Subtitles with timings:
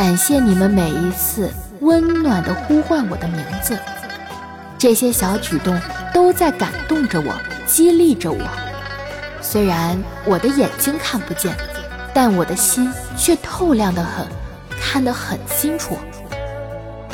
[0.00, 1.50] 感谢你们每一次
[1.80, 3.78] 温暖的呼唤我的名字，
[4.78, 5.78] 这些小举动
[6.14, 7.34] 都在感动着我，
[7.66, 8.40] 激励着我。
[9.42, 11.54] 虽然我的眼睛看不见，
[12.14, 14.26] 但我的心却透亮得很，
[14.80, 15.98] 看得很清楚。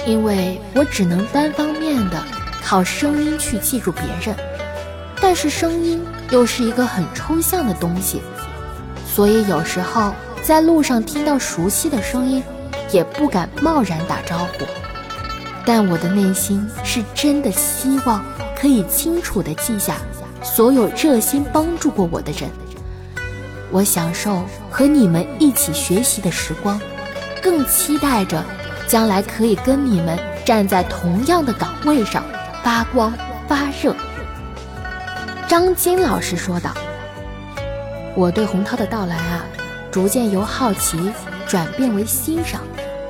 [0.07, 2.23] 因为我只能单方面的
[2.63, 4.37] 靠声音去记住别人，
[5.21, 8.23] 但是声音又是一个很抽象的东西，
[9.13, 12.45] 所以有时候在路上听到熟悉的声音。
[12.97, 14.65] 也不敢贸然打招呼，
[15.67, 18.25] 但我的内心是真的希望
[18.59, 19.97] 可以清楚地记下
[20.43, 22.49] 所有热心帮助过我的人。
[23.71, 26.81] 我享受和你们一起学习的时光，
[27.43, 28.43] 更期待着
[28.89, 32.25] 将来可以跟你们站在同样的岗位上
[32.65, 33.13] 发光
[33.47, 33.95] 发热。
[35.47, 36.73] 张金老师说道
[38.17, 39.45] ：“我对洪涛的到来啊，
[39.91, 41.13] 逐渐由好奇
[41.47, 42.63] 转变为欣赏。”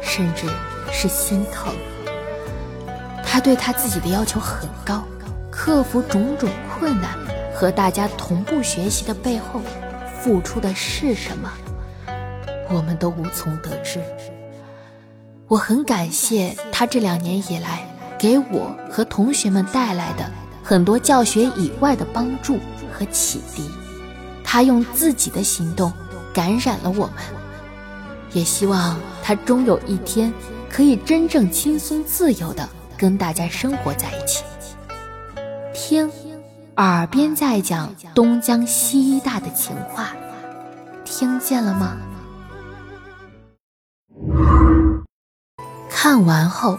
[0.07, 0.47] 甚至
[0.93, 1.75] 是心疼。
[3.25, 5.03] 他对他自己的要求很高，
[5.51, 7.11] 克服种种困难，
[7.53, 9.61] 和大家同步学习的背后，
[10.21, 11.53] 付出的是什么，
[12.71, 14.01] 我们都无从得知。
[15.49, 17.87] 我很感谢他这两年以来
[18.19, 20.25] 给我和同学们带来的
[20.63, 22.59] 很多教学以外的帮助
[22.93, 23.69] 和启迪。
[24.43, 25.93] 他用自己的行动
[26.33, 27.36] 感染了我们。
[28.33, 30.33] 也希望他终有一天
[30.69, 34.45] 可以真正轻松自由的跟大家生活在一起。
[35.73, 36.11] 听，
[36.77, 40.11] 耳边在讲东江西大的情话，
[41.05, 41.97] 听见了吗？
[45.91, 46.79] 看完后，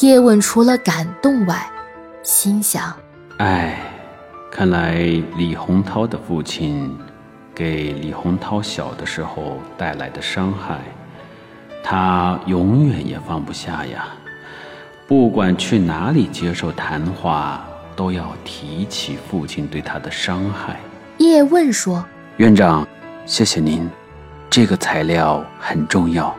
[0.00, 1.70] 叶问除了感动外，
[2.22, 2.94] 心想：
[3.38, 3.80] 哎，
[4.50, 4.96] 看来
[5.36, 6.96] 李洪涛的父亲。
[7.58, 10.78] 给李洪涛小的时候带来的伤害，
[11.82, 14.06] 他永远也放不下呀。
[15.08, 20.76] 不管去哪里接受谈话，都要提起父亲对他的伤害。
[21.16, 22.04] 叶问说
[22.38, 22.86] ：“院长，
[23.26, 23.90] 谢谢您，
[24.48, 26.32] 这个材料很重要。”